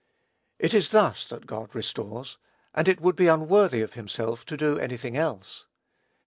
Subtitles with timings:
[0.57, 2.39] It is thus that God restores,
[2.73, 5.67] and it would be unworthy of himself to do any thing else.